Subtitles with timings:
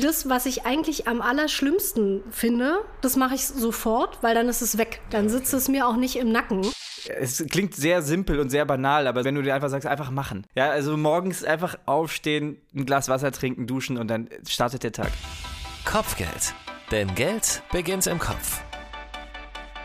[0.00, 4.78] Das, was ich eigentlich am allerschlimmsten finde, das mache ich sofort, weil dann ist es
[4.78, 5.00] weg.
[5.10, 6.64] Dann sitzt es mir auch nicht im Nacken.
[7.18, 10.46] Es klingt sehr simpel und sehr banal, aber wenn du dir einfach sagst, einfach machen.
[10.54, 15.10] Ja, also morgens einfach aufstehen, ein Glas Wasser trinken, duschen und dann startet der Tag.
[15.84, 16.54] Kopfgeld.
[16.92, 18.60] Denn Geld beginnt im Kopf.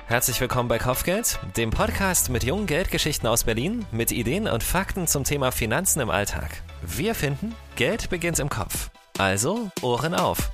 [0.05, 5.07] Herzlich willkommen bei Kopfgeld, dem Podcast mit jungen Geldgeschichten aus Berlin, mit Ideen und Fakten
[5.07, 6.61] zum Thema Finanzen im Alltag.
[6.85, 8.91] Wir finden, Geld beginnt im Kopf.
[9.19, 10.51] Also Ohren auf.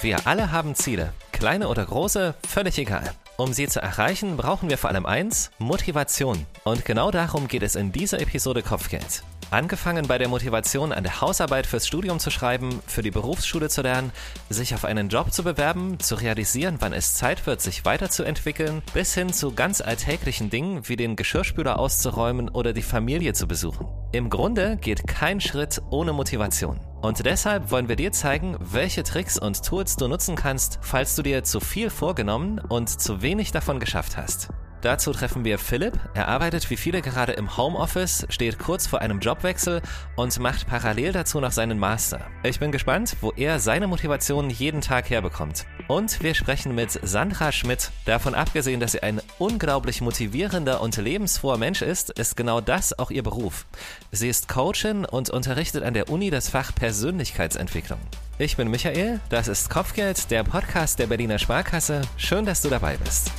[0.00, 3.12] Wir alle haben Ziele, kleine oder große, völlig egal.
[3.36, 6.46] Um sie zu erreichen, brauchen wir vor allem eins, Motivation.
[6.64, 9.24] Und genau darum geht es in dieser Episode Kopfgeld.
[9.54, 14.10] Angefangen bei der Motivation, eine Hausarbeit fürs Studium zu schreiben, für die Berufsschule zu lernen,
[14.50, 19.14] sich auf einen Job zu bewerben, zu realisieren, wann es Zeit wird, sich weiterzuentwickeln, bis
[19.14, 23.86] hin zu ganz alltäglichen Dingen wie den Geschirrspüler auszuräumen oder die Familie zu besuchen.
[24.10, 26.80] Im Grunde geht kein Schritt ohne Motivation.
[27.00, 31.22] Und deshalb wollen wir dir zeigen, welche Tricks und Tools du nutzen kannst, falls du
[31.22, 34.48] dir zu viel vorgenommen und zu wenig davon geschafft hast.
[34.84, 35.98] Dazu treffen wir Philipp.
[36.12, 39.80] Er arbeitet wie viele gerade im Homeoffice, steht kurz vor einem Jobwechsel
[40.14, 42.20] und macht parallel dazu noch seinen Master.
[42.42, 45.64] Ich bin gespannt, wo er seine Motivation jeden Tag herbekommt.
[45.88, 47.92] Und wir sprechen mit Sandra Schmidt.
[48.04, 53.10] Davon abgesehen, dass sie ein unglaublich motivierender und lebensfroher Mensch ist, ist genau das auch
[53.10, 53.64] ihr Beruf.
[54.12, 58.00] Sie ist Coachin und unterrichtet an der Uni das Fach Persönlichkeitsentwicklung.
[58.36, 62.02] Ich bin Michael, das ist Kopfgeld, der Podcast der Berliner Sparkasse.
[62.18, 63.30] Schön, dass du dabei bist.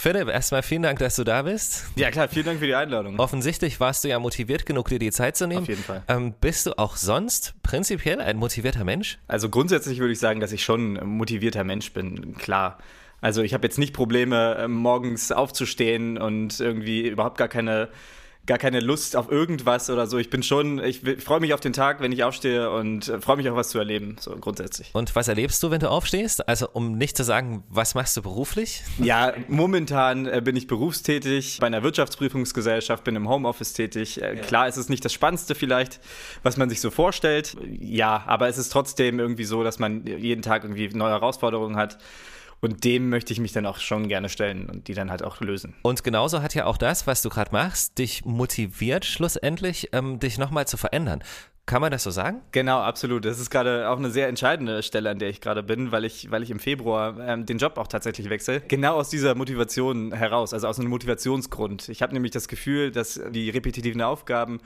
[0.00, 1.84] Philipp, erstmal vielen Dank, dass du da bist.
[1.94, 3.18] Ja klar, vielen Dank für die Einladung.
[3.18, 5.62] Offensichtlich warst du ja motiviert genug, dir die Zeit zu nehmen.
[5.62, 6.02] Auf jeden Fall.
[6.08, 9.18] Ähm, bist du auch sonst prinzipiell ein motivierter Mensch?
[9.28, 12.78] Also grundsätzlich würde ich sagen, dass ich schon ein motivierter Mensch bin, klar.
[13.20, 17.90] Also ich habe jetzt nicht Probleme, ähm, morgens aufzustehen und irgendwie überhaupt gar keine
[18.50, 20.18] gar keine Lust auf irgendwas oder so.
[20.18, 23.36] Ich bin schon, ich, freue mich auf den Tag, wenn ich aufstehe und äh, freue
[23.36, 24.90] mich auch was zu erleben, so grundsätzlich.
[24.92, 26.48] Und was erlebst du, wenn du aufstehst?
[26.48, 28.82] Also um nicht zu sagen, was machst du beruflich?
[28.98, 34.20] Ja, momentan äh, bin ich berufstätig bei einer Wirtschaftsprüfungsgesellschaft, bin im Homeoffice tätig.
[34.20, 34.42] Äh, ja.
[34.42, 36.00] Klar, ist es nicht das Spannendste vielleicht,
[36.42, 37.56] was man sich so vorstellt.
[37.78, 41.98] Ja, aber es ist trotzdem irgendwie so, dass man jeden Tag irgendwie neue Herausforderungen hat.
[42.60, 45.40] Und dem möchte ich mich dann auch schon gerne stellen und die dann halt auch
[45.40, 45.74] lösen.
[45.82, 50.36] Und genauso hat ja auch das, was du gerade machst, dich motiviert schlussendlich, ähm, dich
[50.36, 51.22] nochmal zu verändern.
[51.70, 52.40] Kann man das so sagen?
[52.50, 53.24] Genau, absolut.
[53.24, 56.28] Das ist gerade auch eine sehr entscheidende Stelle, an der ich gerade bin, weil ich,
[56.30, 58.60] weil ich im Februar ähm, den Job auch tatsächlich wechsle.
[58.66, 61.88] Genau aus dieser Motivation heraus, also aus einem Motivationsgrund.
[61.88, 64.58] Ich habe nämlich das Gefühl, dass die repetitiven Aufgaben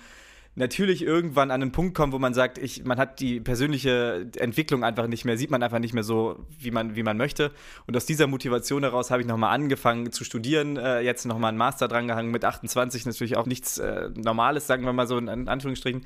[0.54, 4.84] natürlich irgendwann an einen Punkt kommt, wo man sagt, ich, man hat die persönliche Entwicklung
[4.84, 7.50] einfach nicht mehr, sieht man einfach nicht mehr so, wie man, wie man möchte.
[7.86, 11.58] Und aus dieser Motivation heraus habe ich nochmal angefangen zu studieren, äh, jetzt nochmal einen
[11.58, 15.48] Master drangehangen mit 28, natürlich auch nichts äh, Normales, sagen wir mal so in, in
[15.48, 16.04] Anführungsstrichen.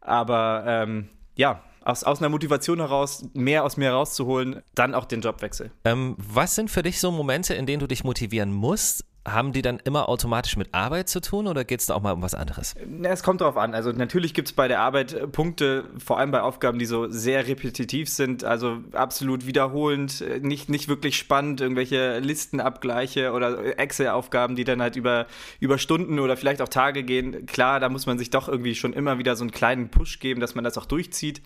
[0.00, 5.20] Aber ähm, ja, aus, aus einer Motivation heraus, mehr aus mir rauszuholen, dann auch den
[5.20, 5.70] Jobwechsel.
[5.84, 9.04] Ähm, was sind für dich so Momente, in denen du dich motivieren musst?
[9.26, 12.12] Haben die dann immer automatisch mit Arbeit zu tun oder geht es da auch mal
[12.12, 12.74] um was anderes?
[13.02, 13.74] Es kommt darauf an.
[13.74, 17.10] Also natürlich gibt es bei der Arbeit äh, Punkte, vor allem bei Aufgaben, die so
[17.10, 24.56] sehr repetitiv sind, also absolut wiederholend, äh, nicht, nicht wirklich spannend, irgendwelche Listenabgleiche oder Excel-Aufgaben,
[24.56, 25.26] die dann halt über,
[25.60, 27.46] über Stunden oder vielleicht auch Tage gehen.
[27.46, 30.40] Klar, da muss man sich doch irgendwie schon immer wieder so einen kleinen Push geben,
[30.40, 31.42] dass man das auch durchzieht.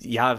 [0.00, 0.38] Ja,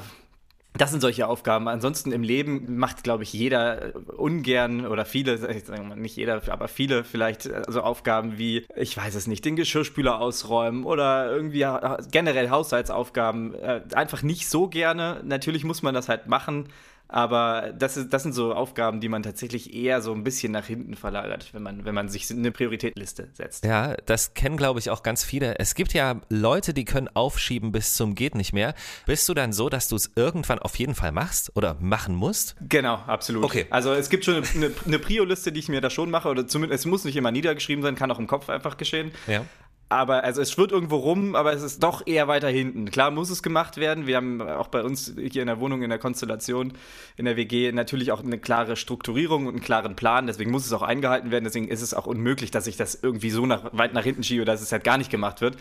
[0.77, 1.67] das sind solche Aufgaben.
[1.67, 5.37] Ansonsten im Leben macht, glaube ich, jeder ungern oder viele,
[5.95, 10.19] nicht jeder, aber viele vielleicht äh, so Aufgaben wie, ich weiß es nicht, den Geschirrspüler
[10.19, 11.65] ausräumen oder irgendwie
[12.11, 15.21] generell Haushaltsaufgaben äh, einfach nicht so gerne.
[15.23, 16.69] Natürlich muss man das halt machen,
[17.07, 20.65] aber das, ist, das sind so Aufgaben, die man tatsächlich eher so ein bisschen nach
[20.65, 23.63] hinten verlagert, wenn man, wenn man sich eine Prioritätliste setzt.
[23.65, 25.59] Ja, das kennen, glaube ich, auch ganz viele.
[25.59, 28.73] Es gibt ja Leute, die können aufschieben bis zum geht nicht mehr.
[29.05, 32.55] Bist du dann so, dass du es irgendwann auf jeden Fall machst oder machen musst?
[32.61, 33.43] Genau, absolut.
[33.43, 33.67] Okay.
[33.69, 36.81] Also es gibt schon eine, eine Prio-Liste, die ich mir da schon mache, oder zumindest,
[36.81, 39.11] es muss nicht immer niedergeschrieben sein, kann auch im Kopf einfach geschehen.
[39.27, 39.45] Ja
[39.87, 42.89] aber also es schwirrt irgendwo rum, aber es ist doch eher weiter hinten.
[42.89, 44.07] Klar muss es gemacht werden.
[44.07, 46.73] Wir haben auch bei uns hier in der Wohnung, in der Konstellation,
[47.17, 50.25] in der WG natürlich auch eine klare Strukturierung und einen klaren Plan.
[50.25, 51.43] Deswegen muss es auch eingehalten werden.
[51.43, 54.43] Deswegen ist es auch unmöglich, dass ich das irgendwie so nach, weit nach hinten schiebe,
[54.43, 55.55] dass es halt gar nicht gemacht wird.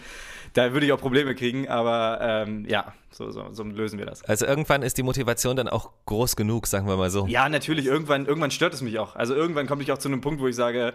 [0.54, 4.24] Da würde ich auch Probleme kriegen, aber ähm, ja, so, so, so lösen wir das.
[4.24, 7.26] Also irgendwann ist die Motivation dann auch groß genug, sagen wir mal so.
[7.26, 7.86] Ja, natürlich.
[7.86, 9.16] Irgendwann, irgendwann stört es mich auch.
[9.16, 10.94] Also irgendwann komme ich auch zu einem Punkt, wo ich sage,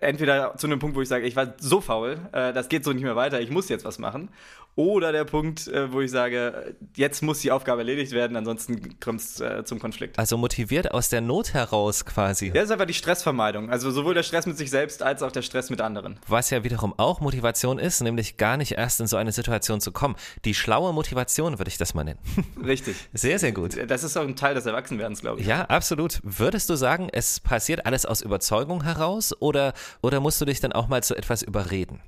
[0.00, 2.92] entweder zu einem Punkt, wo ich sage, ich war so faul, äh, das geht so
[2.92, 4.30] nicht mehr weiter, ich muss jetzt was machen.
[4.78, 9.20] Oder der Punkt, äh, wo ich sage, jetzt muss die Aufgabe erledigt werden, ansonsten kommt
[9.20, 10.16] es äh, zum Konflikt.
[10.20, 12.46] Also motiviert aus der Not heraus quasi.
[12.46, 13.70] Ja, das ist einfach die Stressvermeidung.
[13.70, 16.20] Also sowohl der Stress mit sich selbst als auch der Stress mit anderen.
[16.28, 19.90] Was ja wiederum auch Motivation ist, nämlich gar nicht erst in so eine Situation zu
[19.90, 20.14] kommen.
[20.44, 22.20] Die schlaue Motivation würde ich das mal nennen.
[22.64, 22.94] Richtig.
[23.12, 23.76] Sehr, sehr gut.
[23.90, 25.46] Das ist auch ein Teil des Erwachsenwerdens, glaube ich.
[25.48, 26.20] Ja, absolut.
[26.22, 29.72] Würdest du sagen, es passiert alles aus Überzeugung heraus oder,
[30.02, 32.00] oder musst du dich dann auch mal zu etwas überreden?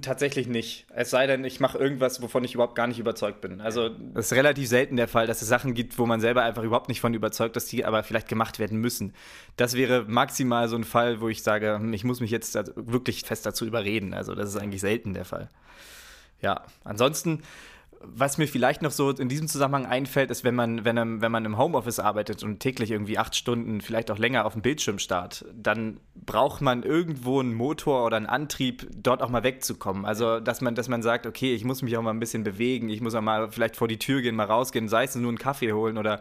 [0.00, 0.86] Tatsächlich nicht.
[0.94, 3.60] Es sei denn, ich mache irgendwas, wovon ich überhaupt gar nicht überzeugt bin.
[3.60, 6.62] Also es ist relativ selten der Fall, dass es Sachen gibt, wo man selber einfach
[6.62, 9.12] überhaupt nicht von überzeugt, dass die aber vielleicht gemacht werden müssen.
[9.56, 13.24] Das wäre maximal so ein Fall, wo ich sage, hm, ich muss mich jetzt wirklich
[13.24, 14.14] fest dazu überreden.
[14.14, 15.50] Also das ist eigentlich selten der Fall.
[16.40, 17.42] Ja, ansonsten
[18.02, 21.44] was mir vielleicht noch so in diesem Zusammenhang einfällt, ist, wenn man, wenn, wenn man
[21.44, 25.44] im Homeoffice arbeitet und täglich irgendwie acht Stunden, vielleicht auch länger auf dem Bildschirm starrt,
[25.52, 30.04] dann braucht man irgendwo einen Motor oder einen Antrieb, dort auch mal wegzukommen.
[30.04, 32.88] Also, dass man, dass man sagt, okay, ich muss mich auch mal ein bisschen bewegen,
[32.88, 35.38] ich muss auch mal vielleicht vor die Tür gehen, mal rausgehen, sei es nur einen
[35.38, 36.20] Kaffee holen oder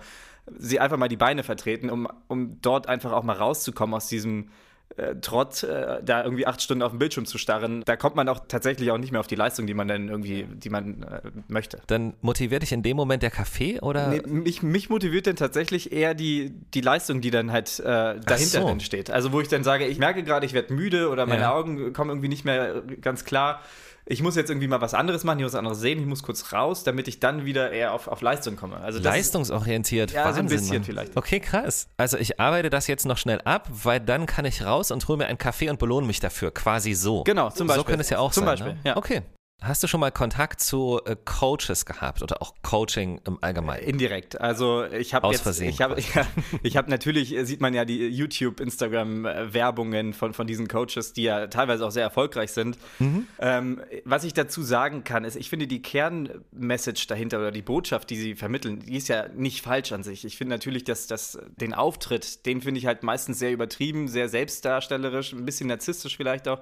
[0.57, 4.49] sie einfach mal die Beine vertreten, um, um dort einfach auch mal rauszukommen aus diesem
[4.97, 8.27] äh, Trott, äh, da irgendwie acht Stunden auf dem Bildschirm zu starren, da kommt man
[8.29, 11.21] auch tatsächlich auch nicht mehr auf die Leistung, die man dann irgendwie, die man äh,
[11.47, 11.81] möchte.
[11.87, 14.07] Dann motiviert dich in dem Moment der Kaffee oder?
[14.07, 18.61] Nee, mich, mich motiviert dann tatsächlich eher die, die Leistung, die dann halt äh, dahinter
[18.61, 18.67] so.
[18.67, 19.11] entsteht.
[19.11, 21.53] Also wo ich dann sage, ich merke gerade, ich werde müde oder meine ja.
[21.53, 23.61] Augen kommen irgendwie nicht mehr ganz klar
[24.09, 26.23] ich muss jetzt irgendwie mal was anderes machen, ich muss was anderes sehen, ich muss
[26.23, 28.77] kurz raus, damit ich dann wieder eher auf, auf Leistung komme.
[28.77, 30.83] Also Leistungsorientiert, ja, Wahnsinn, so ein bisschen Mann.
[30.83, 31.17] vielleicht.
[31.17, 31.87] Okay, krass.
[31.97, 35.17] Also ich arbeite das jetzt noch schnell ab, weil dann kann ich raus und hole
[35.17, 37.23] mir einen Kaffee und belohne mich dafür, quasi so.
[37.25, 37.81] Genau, zum Beispiel.
[37.81, 38.57] So könnte es ja auch zum sein.
[38.57, 38.89] Zum Beispiel, ne?
[38.89, 38.97] ja.
[38.97, 39.21] Okay.
[39.59, 43.83] Hast du schon mal Kontakt zu äh, Coaches gehabt oder auch Coaching im Allgemeinen?
[43.83, 44.39] Indirekt.
[44.39, 46.27] Also ich habe jetzt, Versehen ich habe, ja,
[46.63, 51.13] ich habe natürlich äh, sieht man ja die YouTube, Instagram Werbungen von von diesen Coaches,
[51.13, 52.77] die ja teilweise auch sehr erfolgreich sind.
[52.99, 53.27] Mhm.
[53.39, 58.11] Ähm, was ich dazu sagen kann, ist, ich finde die Kernmessage dahinter oder die Botschaft,
[58.11, 60.23] die sie vermitteln, die ist ja nicht falsch an sich.
[60.23, 64.29] Ich finde natürlich, dass das den Auftritt, den finde ich halt meistens sehr übertrieben, sehr
[64.29, 66.59] selbstdarstellerisch, ein bisschen narzisstisch vielleicht auch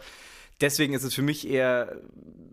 [0.62, 2.02] deswegen ist es für mich eher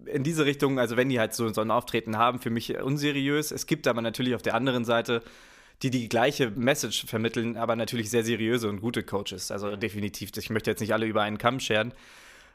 [0.07, 3.51] in diese Richtung, also wenn die halt so, so ein Auftreten haben, für mich unseriös.
[3.51, 5.23] Es gibt aber natürlich auf der anderen Seite
[5.83, 9.51] die die gleiche Message vermitteln, aber natürlich sehr seriöse und gute Coaches.
[9.51, 10.31] Also definitiv.
[10.37, 11.93] Ich möchte jetzt nicht alle über einen Kamm scheren.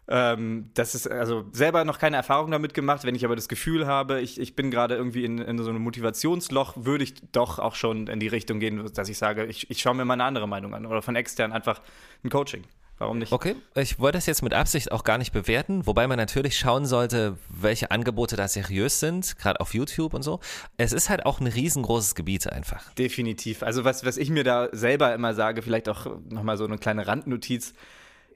[0.08, 3.04] Ähm, das ist also selber noch keine Erfahrung damit gemacht.
[3.04, 5.82] Wenn ich aber das Gefühl habe, ich, ich bin gerade irgendwie in, in, so einem
[5.82, 9.82] Motivationsloch, würde ich doch auch schon in die Richtung gehen, dass ich sage, ich, ich
[9.82, 11.82] schaue mir mal eine andere Meinung an oder von extern einfach
[12.24, 12.64] ein Coaching.
[13.00, 13.32] Warum nicht?
[13.32, 16.86] Okay, ich wollte das jetzt mit Absicht auch gar nicht bewerten, wobei man natürlich schauen
[16.86, 20.40] sollte, welche Angebote da seriös sind, gerade auf YouTube und so.
[20.78, 22.92] Es ist halt auch ein riesengroßes Gebiet einfach.
[22.96, 23.62] Definitiv.
[23.62, 27.06] Also was, was ich mir da selber immer sage, vielleicht auch nochmal so eine kleine
[27.06, 27.74] Randnotiz,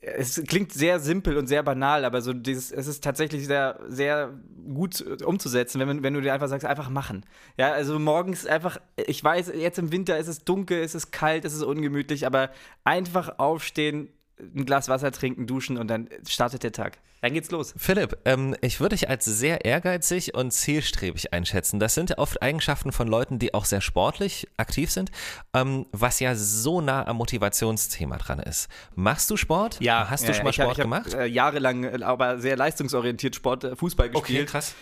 [0.01, 4.33] es klingt sehr simpel und sehr banal, aber so dieses, es ist tatsächlich sehr, sehr
[4.73, 7.23] gut umzusetzen, wenn, wenn du dir einfach sagst, einfach machen.
[7.55, 11.45] Ja, also morgens einfach, ich weiß, jetzt im Winter ist es dunkel, ist es kalt,
[11.45, 12.49] ist es ungemütlich, aber
[12.83, 14.09] einfach aufstehen,
[14.55, 16.99] ein Glas Wasser trinken, duschen und dann startet der Tag.
[17.21, 17.75] Dann geht's los.
[17.77, 21.79] Philipp, ähm, ich würde dich als sehr ehrgeizig und zielstrebig einschätzen.
[21.79, 25.11] Das sind oft Eigenschaften von Leuten, die auch sehr sportlich aktiv sind,
[25.53, 28.69] ähm, was ja so nah am Motivationsthema dran ist.
[28.95, 29.79] Machst du Sport?
[29.81, 30.09] Ja.
[30.09, 31.07] Hast du äh, schon mal Sport hab, gemacht?
[31.09, 34.41] Ich habe äh, jahrelang, aber sehr leistungsorientiert Sport, äh, Fußball gespielt.
[34.41, 34.73] Okay, krass.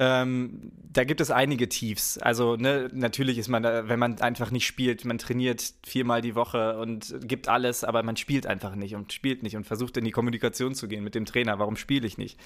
[0.00, 2.18] Ähm, da gibt es einige Tiefs.
[2.18, 6.36] Also ne, natürlich ist man da, wenn man einfach nicht spielt, man trainiert viermal die
[6.36, 10.04] Woche und gibt alles, aber man spielt einfach nicht und spielt nicht und versucht in
[10.04, 11.58] die Kommunikation zu gehen mit dem Trainer.
[11.58, 12.38] Warum spiele ich nicht?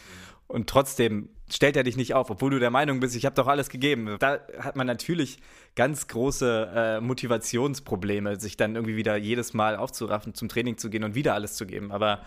[0.49, 3.49] Und trotzdem stellt er dich nicht auf, obwohl du der Meinung bist, ich habe doch
[3.49, 4.17] alles gegeben.
[4.19, 5.39] Da hat man natürlich
[5.77, 11.05] ganz große äh, Motivationsprobleme, sich dann irgendwie wieder jedes Mal aufzuraffen, zum Training zu gehen
[11.05, 11.93] und wieder alles zu geben.
[11.93, 12.23] Aber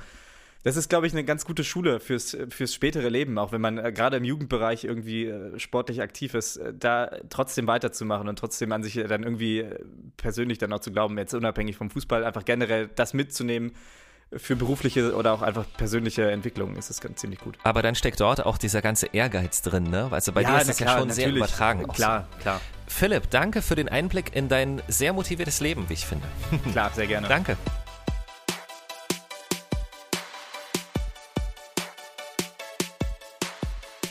[0.65, 3.77] das ist, glaube ich, eine ganz gute Schule fürs, fürs spätere Leben, auch wenn man
[3.77, 8.72] äh, gerade im Jugendbereich irgendwie äh, sportlich aktiv ist, äh, da trotzdem weiterzumachen und trotzdem
[8.72, 9.79] an sich dann irgendwie äh,
[10.17, 13.74] persönlich dann auch zu glauben, jetzt unabhängig vom Fußball, einfach generell das mitzunehmen,
[14.36, 17.60] für berufliche oder auch einfach persönliche Entwicklungen ist es ganz ziemlich gut.
[17.62, 20.07] Aber dann steckt dort auch dieser ganze Ehrgeiz drin, ne?
[20.10, 21.88] Also bei ja, dir ist das ja schon sehr übertragen.
[21.89, 22.41] Klar, so.
[22.41, 22.62] klar.
[22.88, 26.25] Philipp, danke für den Einblick in dein sehr motiviertes Leben, wie ich finde.
[26.72, 27.27] Klar, sehr gerne.
[27.27, 27.55] danke.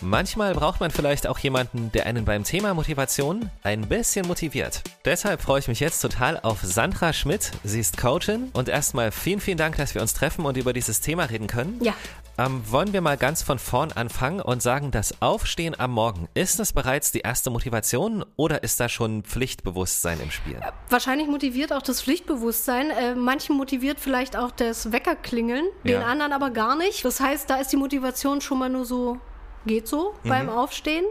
[0.04, 4.82] Manchmal braucht man vielleicht auch jemanden, der einen beim Thema Motivation ein bisschen motiviert.
[5.06, 7.52] Deshalb freue ich mich jetzt total auf Sandra Schmidt.
[7.64, 11.00] Sie ist Coachin und erstmal vielen, vielen Dank, dass wir uns treffen und über dieses
[11.00, 11.80] Thema reden können.
[11.80, 11.94] Ja.
[12.36, 16.58] Ähm, wollen wir mal ganz von vorn anfangen und sagen, das Aufstehen am Morgen, ist
[16.58, 20.58] das bereits die erste Motivation oder ist da schon Pflichtbewusstsein im Spiel?
[20.60, 22.90] Ja, wahrscheinlich motiviert auch das Pflichtbewusstsein.
[22.90, 26.02] Äh, manchen motiviert vielleicht auch das Weckerklingeln, den ja.
[26.02, 27.04] anderen aber gar nicht.
[27.06, 29.18] Das heißt, da ist die Motivation schon mal nur so
[29.66, 30.28] geht so mhm.
[30.28, 31.04] beim Aufstehen.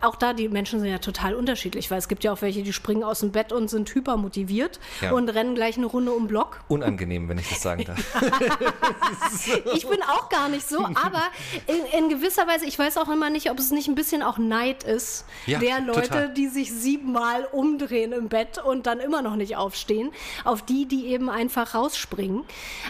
[0.00, 2.72] Auch da, die Menschen sind ja total unterschiedlich, weil es gibt ja auch welche, die
[2.72, 5.12] springen aus dem Bett und sind hypermotiviert ja.
[5.12, 6.60] und rennen gleich eine Runde um Block.
[6.68, 7.98] Unangenehm, wenn ich das sagen darf.
[9.74, 11.22] ich bin auch gar nicht so, aber
[11.66, 14.38] in, in, gewisser Weise, ich weiß auch immer nicht, ob es nicht ein bisschen auch
[14.38, 16.34] Neid ist, ja, der Leute, total.
[16.34, 20.10] die sich siebenmal umdrehen im Bett und dann immer noch nicht aufstehen,
[20.44, 22.44] auf die, die eben einfach rausspringen.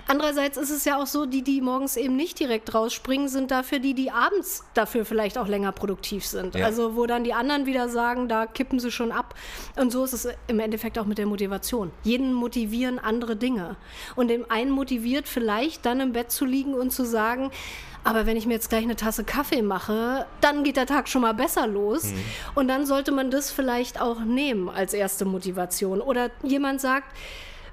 [0.06, 3.78] Andererseits ist es ja auch so, die, die morgens eben nicht direkt rausspringen, sind dafür
[3.78, 6.54] die, die abends dafür vielleicht auch länger produktiv sind.
[6.54, 6.66] Ja.
[6.66, 9.34] Also wo dann die anderen wieder sagen, da kippen sie schon ab.
[9.76, 11.90] Und so ist es im Endeffekt auch mit der Motivation.
[12.04, 13.76] Jeden motivieren andere Dinge.
[14.14, 17.50] Und dem einen motiviert vielleicht dann im Bett zu liegen und zu sagen,
[18.04, 21.22] aber wenn ich mir jetzt gleich eine Tasse Kaffee mache, dann geht der Tag schon
[21.22, 22.04] mal besser los.
[22.04, 22.24] Mhm.
[22.54, 26.00] Und dann sollte man das vielleicht auch nehmen als erste Motivation.
[26.00, 27.14] Oder jemand sagt,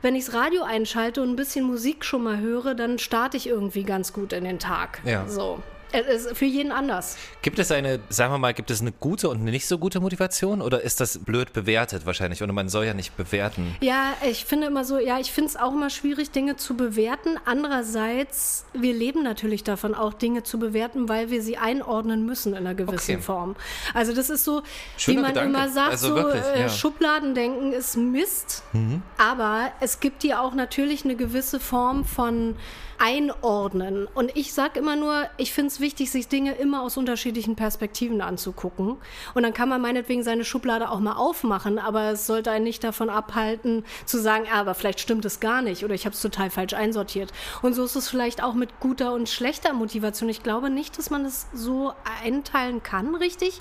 [0.02, 3.48] wenn ich das Radio einschalte und ein bisschen Musik schon mal höre, dann starte ich
[3.48, 5.02] irgendwie ganz gut in den Tag.
[5.06, 5.28] Ja.
[5.28, 5.64] So.
[5.96, 7.18] Es ist für jeden anders.
[7.42, 10.00] Gibt es eine, sagen wir mal, gibt es eine gute und eine nicht so gute
[10.00, 12.44] Motivation oder ist das blöd bewertet wahrscheinlich?
[12.44, 13.76] Und man soll ja nicht bewerten.
[13.82, 17.38] Ja, ich finde immer so, ja, ich finde es auch immer schwierig, Dinge zu bewerten.
[17.46, 22.60] Andererseits, wir leben natürlich davon, auch Dinge zu bewerten, weil wir sie einordnen müssen in
[22.60, 23.22] einer gewissen okay.
[23.22, 23.56] Form.
[23.94, 24.64] Also das ist so,
[24.98, 25.58] Schöner wie man Gedanke.
[25.58, 26.70] immer sagt, also so wirklich, äh, ja.
[26.70, 29.02] Schubladendenken ist Mist, mhm.
[29.18, 32.56] aber es gibt ja auch natürlich eine gewisse Form von
[33.00, 34.08] einordnen.
[34.14, 38.22] Und ich sage immer nur, ich finde es wichtig, sich Dinge immer aus unterschiedlichen Perspektiven
[38.22, 38.98] anzugucken.
[39.34, 42.84] Und dann kann man meinetwegen seine Schublade auch mal aufmachen, aber es sollte einen nicht
[42.84, 46.22] davon abhalten, zu sagen, ja, aber vielleicht stimmt es gar nicht oder ich habe es
[46.22, 47.32] total falsch einsortiert.
[47.62, 50.30] Und so ist es vielleicht auch mit guter und schlechter Motivation.
[50.30, 53.60] Ich glaube nicht, dass man es so einteilen kann, richtig.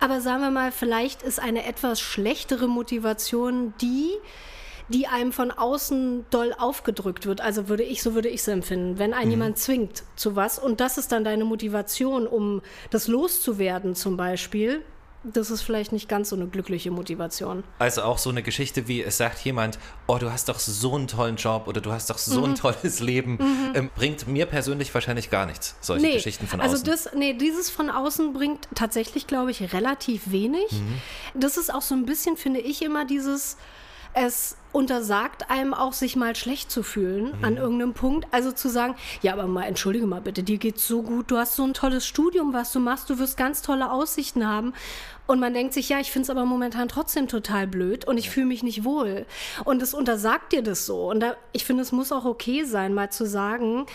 [0.00, 4.10] Aber sagen wir mal, vielleicht ist eine etwas schlechtere Motivation die,
[4.90, 7.40] die einem von außen doll aufgedrückt wird.
[7.40, 9.30] Also würde ich, so würde ich es empfinden, wenn ein mhm.
[9.30, 14.82] jemand zwingt zu was und das ist dann deine Motivation, um das loszuwerden zum Beispiel.
[15.22, 17.62] Das ist vielleicht nicht ganz so eine glückliche Motivation.
[17.78, 21.08] Also auch so eine Geschichte wie, es sagt jemand, oh, du hast doch so einen
[21.08, 22.44] tollen Job oder du hast doch so mhm.
[22.46, 23.72] ein tolles Leben, mhm.
[23.74, 26.88] ähm, bringt mir persönlich wahrscheinlich gar nichts, solche nee, Geschichten von also außen.
[26.88, 30.72] Also das, nee, dieses von außen bringt tatsächlich, glaube ich, relativ wenig.
[30.72, 31.02] Mhm.
[31.34, 33.58] Das ist auch so ein bisschen, finde ich, immer dieses,
[34.14, 37.44] es untersagt einem auch, sich mal schlecht zu fühlen mhm.
[37.44, 38.26] an irgendeinem Punkt.
[38.30, 41.56] Also zu sagen, ja, aber mal, entschuldige mal bitte, dir geht's so gut, du hast
[41.56, 44.72] so ein tolles Studium, was du machst, du wirst ganz tolle Aussichten haben.
[45.26, 48.26] Und man denkt sich, ja, ich finde es aber momentan trotzdem total blöd und ich
[48.26, 48.30] ja.
[48.32, 49.26] fühle mich nicht wohl.
[49.64, 51.08] Und es untersagt dir das so.
[51.10, 53.86] Und da, ich finde, es muss auch okay sein, mal zu sagen,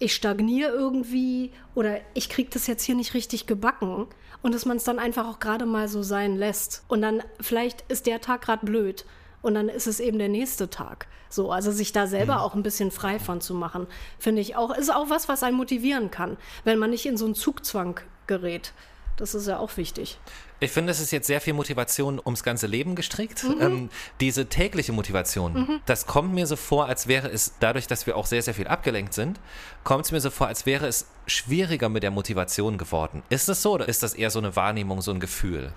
[0.00, 4.06] ich stagniere irgendwie oder ich kriege das jetzt hier nicht richtig gebacken
[4.42, 6.84] und dass man es dann einfach auch gerade mal so sein lässt.
[6.88, 9.04] Und dann vielleicht ist der Tag gerade blöd
[9.42, 11.06] und dann ist es eben der nächste Tag.
[11.28, 12.40] So, also sich da selber mhm.
[12.40, 13.86] auch ein bisschen frei von zu machen,
[14.18, 17.24] finde ich auch, ist auch was, was einen motivieren kann, wenn man nicht in so
[17.24, 18.72] einen Zugzwang gerät.
[19.16, 20.18] Das ist ja auch wichtig.
[20.60, 23.44] Ich finde, es ist jetzt sehr viel Motivation ums ganze Leben gestrickt.
[23.44, 23.60] Mhm.
[23.60, 25.80] Ähm, diese tägliche Motivation, mhm.
[25.84, 28.66] das kommt mir so vor, als wäre es, dadurch, dass wir auch sehr, sehr viel
[28.66, 29.38] abgelenkt sind,
[29.84, 33.22] kommt es mir so vor, als wäre es schwieriger mit der Motivation geworden.
[33.28, 35.72] Ist das so oder ist das eher so eine Wahrnehmung, so ein Gefühl?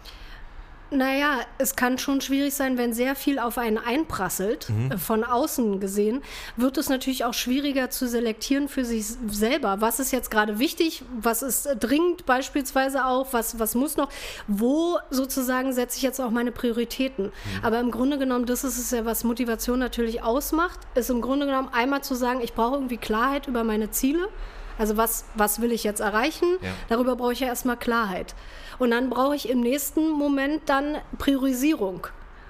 [0.92, 4.92] Naja, es kann schon schwierig sein, wenn sehr viel auf einen einprasselt, mhm.
[4.92, 6.22] Äh, von außen gesehen,
[6.56, 9.82] wird es natürlich auch schwieriger zu selektieren für sich selber.
[9.82, 11.04] Was ist jetzt gerade wichtig?
[11.20, 13.34] Was ist äh, dringend beispielsweise auch?
[13.34, 14.10] Was, was muss noch?
[14.48, 17.26] Wo sozusagen setze ich jetzt auch meine Prioritäten?
[17.26, 17.32] Mhm.
[17.64, 21.48] Aber im Grunde genommen, das ist es ja, was Motivation natürlich ausmacht, ist im Grunde
[21.48, 24.30] genommen einmal zu sagen, ich brauche irgendwie Klarheit über meine Ziele.
[24.78, 26.58] Also was, was will ich jetzt erreichen?
[26.62, 26.70] Ja.
[26.90, 28.36] Darüber brauche ich ja erstmal Klarheit.
[28.80, 32.08] Und dann brauche ich im nächsten Moment dann Priorisierung.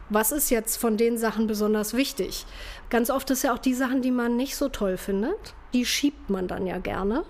[0.10, 2.46] Was ist jetzt von den Sachen besonders wichtig?
[2.90, 6.30] Ganz oft ist ja auch die Sachen, die man nicht so toll findet, die schiebt
[6.30, 7.24] man dann ja gerne.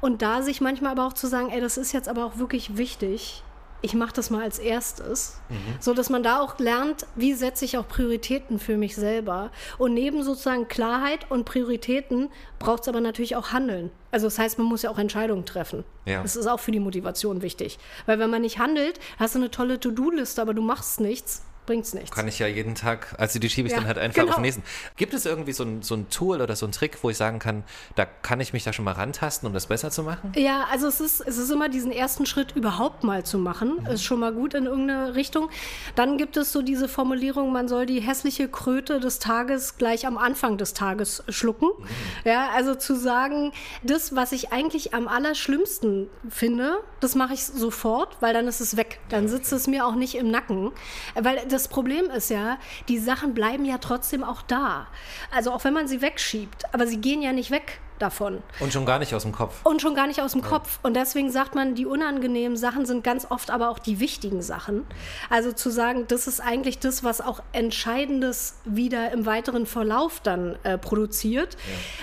[0.00, 2.76] Und da sich manchmal aber auch zu sagen, ey, das ist jetzt aber auch wirklich
[2.76, 3.42] wichtig,
[3.82, 5.56] ich mache das mal als erstes, mhm.
[5.80, 9.50] so dass man da auch lernt, wie setze ich auch Prioritäten für mich selber.
[9.76, 13.90] Und neben sozusagen Klarheit und Prioritäten braucht es aber natürlich auch Handeln.
[14.12, 15.84] Also das heißt, man muss ja auch Entscheidungen treffen.
[16.06, 16.22] Ja.
[16.22, 17.78] Das ist auch für die Motivation wichtig.
[18.06, 21.94] Weil wenn man nicht handelt, hast du eine tolle To-Do-Liste, aber du machst nichts, bringt's
[21.94, 22.10] nichts.
[22.10, 24.30] Kann ich ja jeden Tag, also die schiebe ich ja, dann halt einfach genau.
[24.30, 24.62] auf den nächsten.
[24.96, 27.38] Gibt es irgendwie so ein, so ein Tool oder so ein Trick, wo ich sagen
[27.38, 27.64] kann,
[27.94, 30.32] da kann ich mich da schon mal rantasten, um das besser zu machen?
[30.36, 33.80] Ja, also es ist, es ist immer diesen ersten Schritt überhaupt mal zu machen.
[33.80, 33.86] Mhm.
[33.86, 35.50] Ist schon mal gut in irgendeine Richtung.
[35.94, 40.18] Dann gibt es so diese Formulierung, man soll die hässliche Kröte des Tages gleich am
[40.18, 41.68] Anfang des Tages schlucken.
[41.78, 41.86] Mhm.
[42.24, 43.52] Ja, also zu sagen,
[43.82, 48.76] das, was ich eigentlich am allerschlimmsten finde, das mache ich sofort, weil dann ist es
[48.76, 48.98] weg.
[49.08, 50.72] Dann sitzt es mir auch nicht im Nacken.
[51.14, 54.86] Weil das Problem ist ja, die Sachen bleiben ja trotzdem auch da.
[55.30, 57.80] Also auch wenn man sie wegschiebt, aber sie gehen ja nicht weg.
[58.02, 58.42] davon.
[58.60, 59.60] Und schon gar nicht aus dem Kopf.
[59.64, 60.80] Und schon gar nicht aus dem Kopf.
[60.82, 64.84] Und deswegen sagt man, die unangenehmen Sachen sind ganz oft aber auch die wichtigen Sachen.
[65.30, 70.56] Also zu sagen, das ist eigentlich das, was auch Entscheidendes wieder im weiteren Verlauf dann
[70.64, 71.56] äh, produziert.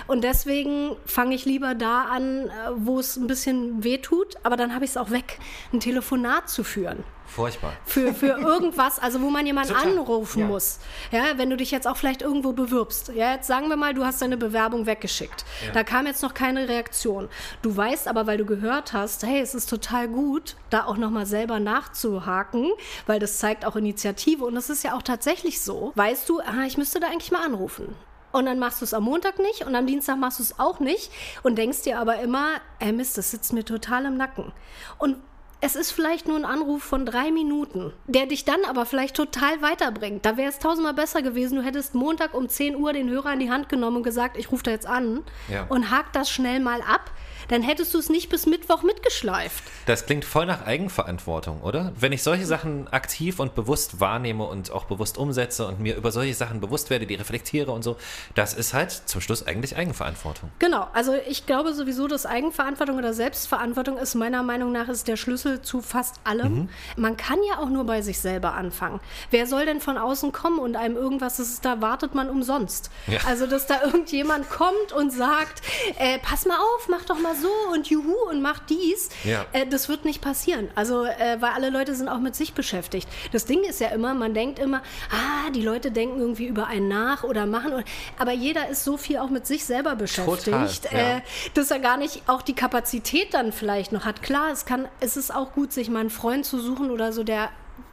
[0.06, 4.56] Und deswegen fange ich lieber da an, äh, wo es ein bisschen weh tut, aber
[4.56, 5.38] dann habe ich es auch weg,
[5.72, 7.04] ein Telefonat zu führen.
[7.34, 7.72] Furchtbar.
[7.86, 9.90] Für, für irgendwas, also wo man jemanden Total.
[9.90, 10.46] anrufen Ja.
[10.46, 10.80] muss.
[11.12, 13.12] Ja, wenn du dich jetzt auch vielleicht irgendwo bewirbst.
[13.14, 15.44] Ja, jetzt sagen wir mal, du hast deine Bewerbung weggeschickt.
[15.72, 17.28] Da kam jetzt noch keine Reaktion.
[17.62, 21.26] Du weißt aber, weil du gehört hast, hey, es ist total gut, da auch nochmal
[21.26, 22.70] selber nachzuhaken,
[23.06, 25.92] weil das zeigt auch Initiative und das ist ja auch tatsächlich so.
[25.94, 27.94] Weißt du, ah, ich müsste da eigentlich mal anrufen.
[28.32, 30.78] Und dann machst du es am Montag nicht und am Dienstag machst du es auch
[30.78, 31.10] nicht
[31.42, 34.52] und denkst dir aber immer, ey Mist, das sitzt mir total im Nacken.
[34.98, 35.16] Und
[35.60, 39.60] es ist vielleicht nur ein Anruf von drei Minuten, der dich dann aber vielleicht total
[39.62, 40.24] weiterbringt.
[40.24, 43.40] Da wäre es tausendmal besser gewesen, du hättest Montag um 10 Uhr den Hörer in
[43.40, 45.66] die Hand genommen und gesagt, ich rufe da jetzt an Ja.
[45.68, 47.10] und hak das schnell mal ab.
[47.48, 49.64] Dann hättest du es nicht bis Mittwoch mitgeschleift.
[49.86, 51.92] Das klingt voll nach Eigenverantwortung, oder?
[51.98, 56.12] Wenn ich solche Sachen aktiv und bewusst wahrnehme und auch bewusst umsetze und mir über
[56.12, 57.96] solche Sachen bewusst werde, die reflektiere und so,
[58.36, 60.50] das ist halt zum Schluss eigentlich Eigenverantwortung.
[60.60, 65.16] Genau, also ich glaube sowieso, dass Eigenverantwortung oder Selbstverantwortung ist meiner Meinung nach ist der
[65.16, 66.54] Schlüssel zu fast allem.
[66.54, 66.68] Mhm.
[66.96, 69.00] Man kann ja auch nur bei sich selber anfangen.
[69.30, 72.90] Wer soll denn von außen kommen und einem irgendwas, ist, da wartet man umsonst.
[73.06, 73.18] Ja.
[73.26, 75.62] Also, dass da irgendjemand kommt und sagt,
[75.98, 79.44] äh, pass mal auf, mach doch mal so und juhu und mach dies, Ja.
[79.52, 80.68] äh, das wird nicht passieren.
[80.74, 83.08] Also, äh, weil alle Leute sind auch mit sich beschäftigt.
[83.32, 86.88] Das Ding ist ja immer, man denkt immer, ah, die Leute denken irgendwie über einen
[86.88, 87.84] nach oder machen, oder-
[88.18, 91.16] aber jeder ist so viel auch mit sich selber beschäftigt, Total, ja.
[91.18, 91.20] äh,
[91.54, 94.22] dass er gar nicht auch die Kapazität dann vielleicht noch hat.
[94.22, 97.24] Klar, es kann, es ist auch gut, sich mal einen Freund zu suchen oder so,
[97.24, 97.50] der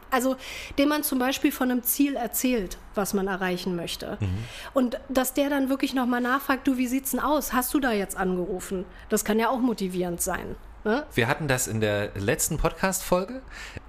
[0.09, 0.37] also
[0.77, 4.17] dem man zum Beispiel von einem Ziel erzählt, was man erreichen möchte.
[4.19, 4.27] Mhm.
[4.73, 7.53] Und dass der dann wirklich nochmal nachfragt, du, wie sieht's denn aus?
[7.53, 8.85] Hast du da jetzt angerufen?
[9.09, 10.55] Das kann ja auch motivierend sein.
[10.87, 11.03] Ne?
[11.13, 13.41] Wir hatten das in der letzten Podcast-Folge.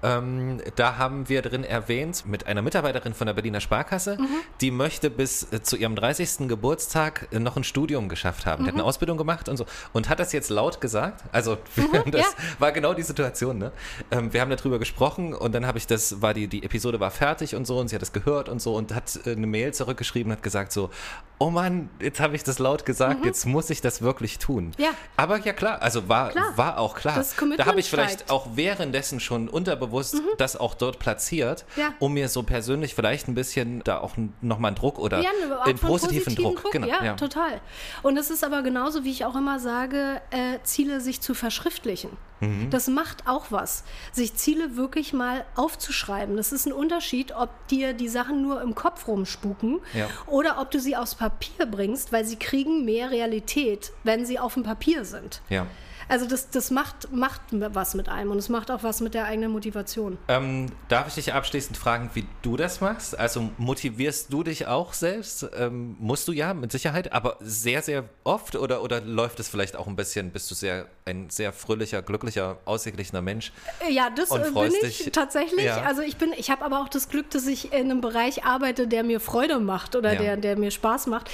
[0.03, 4.27] Ähm, da haben wir drin erwähnt, mit einer Mitarbeiterin von der Berliner Sparkasse, Mhm.
[4.59, 6.49] die möchte bis äh, zu ihrem 30.
[6.49, 8.65] Geburtstag äh, noch ein Studium geschafft haben.
[8.65, 9.65] Die hat eine Ausbildung gemacht und so.
[9.93, 11.23] Und hat das jetzt laut gesagt.
[11.31, 11.57] Also,
[12.11, 12.27] das ja.
[12.59, 13.57] war genau die Situation.
[13.59, 13.71] Ne?
[14.11, 17.11] Ähm, wir haben darüber gesprochen und dann habe ich das, war die, die Episode war
[17.11, 19.73] fertig und so und sie hat das gehört und so und hat äh, eine Mail
[19.73, 20.89] zurückgeschrieben und hat gesagt so,
[21.37, 24.65] oh Mann, jetzt habe ich das laut gesagt, jetzt muss ich das wirklich tun.
[24.77, 24.83] Mhm.
[24.83, 24.89] Ja.
[25.15, 26.51] Aber ja klar, also war, Klar.
[26.57, 27.15] war auch klar.
[27.15, 28.31] Das da habe ich vielleicht steigt.
[28.31, 31.93] auch währenddessen schon unterbewusst das auch dort platziert, Ja.
[31.99, 35.29] um mir so persönlich vielleicht ein bisschen da auch nochmal einen Druck oder Ja,
[35.63, 36.71] einen von positiven, Druck.
[36.71, 37.13] Genau, ja, ja.
[37.15, 37.61] total.
[38.03, 42.11] Und es ist aber genauso, wie ich auch immer sage, äh, Ziele sich zu verschriftlichen.
[42.41, 42.69] Mhm.
[42.69, 46.37] Das macht auch was, sich Ziele wirklich mal aufzuschreiben.
[46.37, 50.07] Das ist ein Unterschied, ob dir die Sachen nur im Kopf rumspuken Ja.
[50.27, 54.53] oder ob du sie aufs Papier bringst, weil sie kriegen mehr Realität, wenn sie auf
[54.53, 55.41] dem Papier sind.
[55.49, 55.65] ja.
[56.09, 59.25] Also das, das macht, macht was mit einem und es macht auch was mit der
[59.25, 60.17] eigenen Motivation.
[60.27, 63.17] Ähm, darf ich dich abschließend fragen, wie du das machst?
[63.17, 65.47] Also motivierst du dich auch selbst?
[65.55, 69.75] Ähm, musst du ja, mit Sicherheit, aber sehr, sehr oft oder, oder läuft es vielleicht
[69.75, 73.51] auch ein bisschen, bist du sehr ein sehr fröhlicher, glücklicher, ausgeglichener Mensch?
[73.89, 75.65] Ja, das äh, bin ich dich- tatsächlich.
[75.65, 75.81] Ja.
[75.81, 78.87] Also ich bin, ich habe aber auch das Glück, dass ich in einem Bereich arbeite,
[78.87, 80.19] der mir Freude macht oder Ja.
[80.19, 81.29] der, der mir Spaß macht.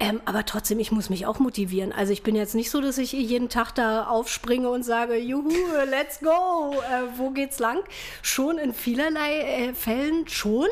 [0.00, 1.92] Ähm, aber trotzdem, ich muss mich auch motivieren.
[1.92, 5.50] Also ich bin jetzt nicht so, dass ich jeden Tag da aufspringe und sage, juhu,
[5.88, 7.78] let's go, äh, wo geht's lang?
[8.22, 10.68] Schon in vielerlei äh, Fällen schon.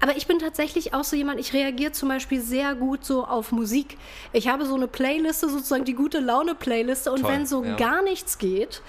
[0.00, 3.52] Aber ich bin tatsächlich auch so jemand, ich reagiere zum Beispiel sehr gut so auf
[3.52, 3.96] Musik.
[4.32, 7.12] Ich habe so eine Playliste, sozusagen die gute Laune-Playliste.
[7.12, 7.76] Und Toll, wenn so ja.
[7.76, 8.82] gar nichts geht,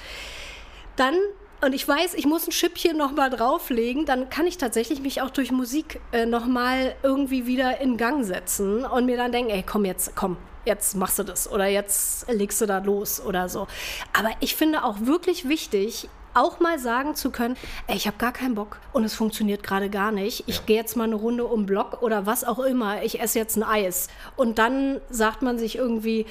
[0.95, 1.15] dann
[1.63, 5.21] und ich weiß, ich muss ein Schippchen noch mal drauflegen, dann kann ich tatsächlich mich
[5.21, 9.51] auch durch Musik äh, noch mal irgendwie wieder in Gang setzen und mir dann denken,
[9.51, 13.49] ey, komm jetzt, komm, jetzt machst du das oder jetzt legst du da los oder
[13.49, 13.67] so.
[14.13, 18.31] Aber ich finde auch wirklich wichtig, auch mal sagen zu können, ey, ich habe gar
[18.31, 20.43] keinen Bock und es funktioniert gerade gar nicht.
[20.47, 20.63] Ich Ja.
[20.65, 23.03] gehe jetzt mal eine Runde um Block oder was auch immer.
[23.03, 24.07] Ich esse jetzt ein Eis.
[24.37, 26.25] Und dann sagt man sich irgendwie,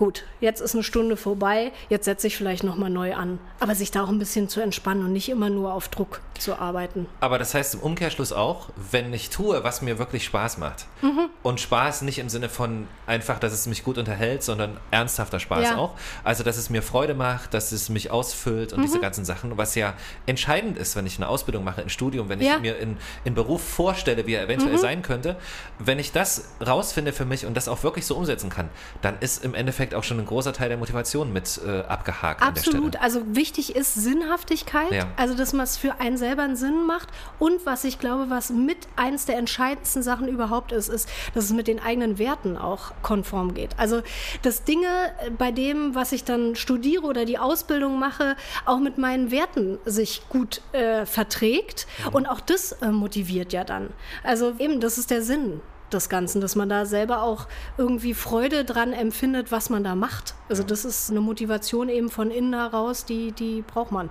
[0.00, 3.38] gut, jetzt ist eine Stunde vorbei, jetzt setze ich vielleicht nochmal neu an.
[3.60, 6.58] Aber sich da auch ein bisschen zu entspannen und nicht immer nur auf Druck zu
[6.58, 7.04] arbeiten.
[7.20, 10.86] Aber das heißt im Umkehrschluss auch, wenn ich tue, was mir wirklich Spaß macht.
[11.02, 11.28] Mhm.
[11.42, 15.64] Und Spaß nicht im Sinne von einfach, dass es mich gut unterhält, sondern ernsthafter Spaß
[15.64, 15.76] Ja.
[15.76, 15.92] auch.
[16.24, 18.84] Also, dass es mir Freude macht, dass es mich ausfüllt und Mhm.
[18.84, 19.92] diese ganzen Sachen, was ja
[20.24, 22.56] entscheidend ist, wenn ich eine Ausbildung mache, ein Studium, wenn ich Ja.
[22.56, 22.62] Mhm.
[22.62, 25.36] mir in, in Beruf vorstelle, wie er eventuell sein könnte.
[25.78, 28.70] Wenn ich das rausfinde für mich und das auch wirklich so umsetzen kann,
[29.02, 32.42] dann ist im Endeffekt Endeffekt auch schon ein großer Teil der Motivation mit äh, abgehakt.
[32.42, 33.00] Absolut.
[33.00, 35.06] Also wichtig ist Sinnhaftigkeit, ja.
[35.16, 37.08] also dass man es für einen selber einen Sinn macht.
[37.38, 41.52] Und was ich glaube, was mit eins der entscheidendsten Sachen überhaupt ist, ist, dass es
[41.52, 43.78] mit den eigenen Werten auch konform geht.
[43.78, 44.02] Also
[44.42, 44.88] dass Dinge
[45.38, 50.22] bei dem, was ich dann studiere oder die Ausbildung mache, auch mit meinen Werten sich
[50.28, 51.86] gut äh, verträgt.
[52.04, 52.14] Mhm.
[52.14, 53.90] Und auch das äh, motiviert ja dann.
[54.22, 58.64] Also eben, das ist der Sinn des Ganzen, dass man da selber auch irgendwie Freude
[58.64, 60.34] dran empfindet, was man da macht.
[60.48, 64.10] Also das ist eine Motivation eben von innen heraus, die, die braucht man.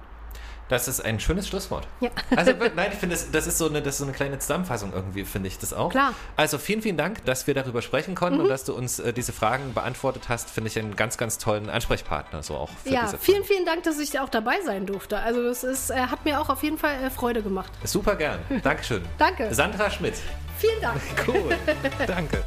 [0.70, 1.88] Das ist ein schönes Schlusswort.
[2.00, 2.10] Ja.
[2.36, 4.94] Also nein, ich finde, das, das, ist so eine, das ist so eine kleine Zusammenfassung
[4.94, 5.90] irgendwie, finde ich das auch.
[5.90, 6.14] Klar.
[6.36, 8.44] Also vielen, vielen Dank, dass wir darüber sprechen konnten mhm.
[8.44, 10.50] und dass du uns äh, diese Fragen beantwortet hast.
[10.50, 12.70] Finde ich einen ganz, ganz tollen Ansprechpartner so auch.
[12.86, 15.18] ja, vielen, vielen Dank, dass ich auch dabei sein durfte.
[15.20, 17.72] Also es ist, äh, hat mir auch auf jeden Fall äh, Freude gemacht.
[17.84, 18.40] Super gern.
[18.64, 19.04] Dankeschön.
[19.18, 19.54] Danke.
[19.54, 20.16] Sandra Schmidt.
[20.58, 21.02] Vielen Dank.
[21.28, 21.58] Cool.
[22.08, 22.44] Danke.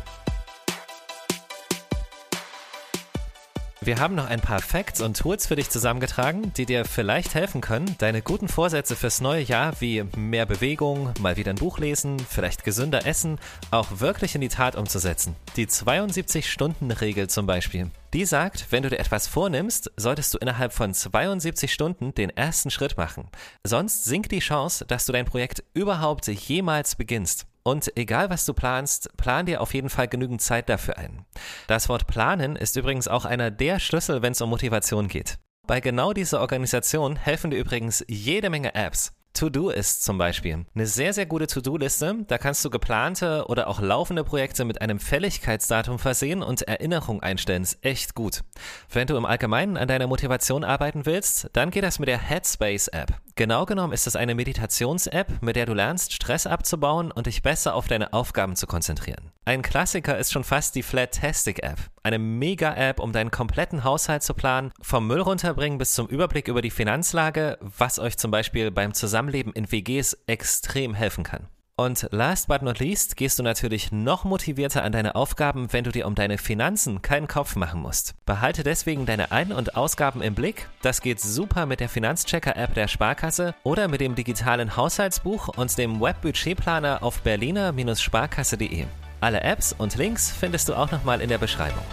[3.85, 7.61] Wir haben noch ein paar Facts und Tools für dich zusammengetragen, die dir vielleicht helfen
[7.61, 12.17] können, deine guten Vorsätze fürs neue Jahr wie mehr Bewegung, mal wieder ein Buch lesen,
[12.21, 13.41] vielleicht gesünder essen,
[13.73, 15.35] auch wirklich in die Tat umzusetzen.
[15.57, 17.91] Die 72-Stunden-Regel zum Beispiel.
[18.13, 22.71] Die sagt, wenn du dir etwas vornimmst, solltest du innerhalb von 72 Stunden den ersten
[22.71, 23.27] Schritt machen.
[23.65, 27.47] Sonst sinkt die Chance, dass du dein Projekt überhaupt jemals beginnst.
[27.65, 31.25] Und egal was du planst, plan dir auf jeden Fall genügend Zeit dafür ein.
[31.69, 35.39] Das Wort planen ist übrigens auch einer der Schlüssel, wenn es um Motivation geht.
[35.67, 39.13] Bei genau dieser Organisation helfen dir übrigens jede Menge Apps.
[39.33, 42.25] To-Do ist zum Beispiel eine sehr, sehr gute To-Do-Liste.
[42.27, 47.63] Da kannst du geplante oder auch laufende Projekte mit einem Fälligkeitsdatum versehen und Erinnerung einstellen.
[47.63, 48.43] Ist echt gut.
[48.91, 53.15] Wenn du im Allgemeinen an deiner Motivation arbeiten willst, dann geht das mit der Headspace-App.
[53.35, 57.75] Genau genommen ist es eine Meditations-App, mit der du lernst, Stress abzubauen und dich besser
[57.75, 59.33] auf deine Aufgaben zu konzentrieren.
[59.45, 61.79] Ein Klassiker ist schon fast die Flatastic-App.
[62.05, 66.61] Eine Mega-App, um deinen kompletten Haushalt zu planen, vom Müll runterbringen bis zum Überblick über
[66.61, 71.47] die Finanzlage, was euch zum Beispiel beim Zusammenleben in WGs extrem helfen kann.
[71.77, 75.91] Und last but not least gehst du natürlich noch motivierter an deine Aufgaben, wenn du
[75.91, 78.15] dir um deine Finanzen keinen Kopf machen musst.
[78.27, 80.69] Behalte deswegen deine Ein- und Ausgaben im Blick.
[80.83, 86.01] Das geht super mit der Finanzchecker-App der Sparkasse oder mit dem digitalen Haushaltsbuch und dem
[86.01, 88.87] Webbudgetplaner auf berliner-sparkasse.de.
[89.23, 91.85] Alle Apps und Links findest du auch nochmal in der Beschreibung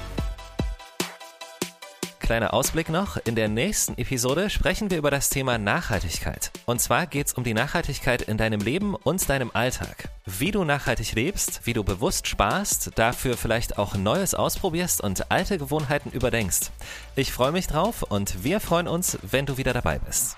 [2.29, 3.17] kleiner Ausblick noch.
[3.17, 6.51] In der nächsten Episode sprechen wir über das Thema Nachhaltigkeit.
[6.67, 10.09] Und zwar geht es um die Nachhaltigkeit in deinem Leben und deinem Alltag.
[10.27, 15.57] Wie du nachhaltig lebst, wie du bewusst sparst, dafür vielleicht auch Neues ausprobierst und alte
[15.57, 16.69] Gewohnheiten überdenkst.
[17.15, 20.37] Ich freue mich drauf und wir freuen uns, wenn du wieder dabei bist.